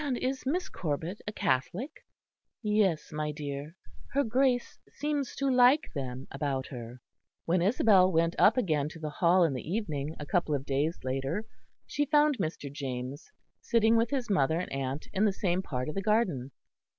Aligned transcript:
"And 0.03 0.17
is 0.17 0.47
Miss 0.47 0.67
Corbet 0.67 1.21
a 1.27 1.31
Catholic?" 1.31 2.03
"Yes, 2.63 3.11
my 3.11 3.31
dear; 3.31 3.75
her 4.13 4.23
Grace 4.23 4.79
seems 4.91 5.35
to 5.35 5.47
like 5.47 5.93
them 5.93 6.25
about 6.31 6.65
her." 6.69 6.99
When 7.45 7.61
Isabel 7.61 8.11
went 8.11 8.35
up 8.39 8.57
again 8.57 8.89
to 8.89 8.99
the 8.99 9.11
Hall 9.11 9.43
in 9.43 9.53
the 9.53 9.61
evening, 9.69 10.15
a 10.19 10.25
couple 10.25 10.55
of 10.55 10.65
days 10.65 10.97
later, 11.03 11.45
she 11.85 12.05
found 12.07 12.39
Mr. 12.39 12.73
James 12.73 13.29
sitting 13.61 13.95
with 13.95 14.09
his 14.09 14.27
mother 14.27 14.59
and 14.59 14.73
aunt 14.73 15.05
in 15.13 15.23
the 15.25 15.31
same 15.33 15.61
part 15.61 15.87
of 15.87 15.93
the 15.93 16.01
garden. 16.01 16.49